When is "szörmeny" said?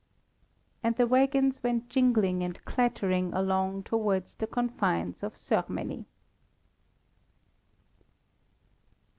5.35-6.05